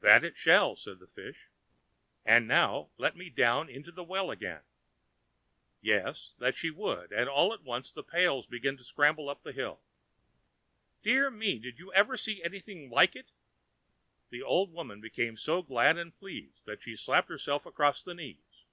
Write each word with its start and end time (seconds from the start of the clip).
"That 0.00 0.24
it 0.24 0.38
shall," 0.38 0.74
said 0.74 1.00
the 1.00 1.06
fish. 1.06 1.48
"And 2.24 2.48
now, 2.48 2.92
let 2.96 3.14
me 3.14 3.28
down 3.28 3.68
into 3.68 3.92
the 3.92 4.02
well 4.02 4.30
again." 4.30 4.62
Yes, 5.82 6.32
that 6.38 6.54
she 6.54 6.70
would, 6.70 7.12
and 7.12 7.28
all 7.28 7.52
at 7.52 7.62
once 7.62 7.92
the 7.92 8.02
pails 8.02 8.46
began 8.46 8.78
to 8.78 8.82
shamble 8.82 9.28
up 9.28 9.42
the 9.42 9.52
hill. 9.52 9.82
"Dear 11.02 11.30
me, 11.30 11.58
did 11.58 11.78
you 11.78 11.92
ever 11.92 12.16
see 12.16 12.42
anything 12.42 12.88
like 12.88 13.14
it?" 13.14 13.32
The 14.30 14.40
old 14.40 14.72
woman 14.72 15.02
became 15.02 15.36
so 15.36 15.60
glad 15.60 15.98
and 15.98 16.18
pleased 16.18 16.64
that 16.64 16.82
she 16.82 16.96
slapped 16.96 17.28
herself 17.28 17.66
across 17.66 18.02
the 18.02 18.14
knees. 18.14 18.64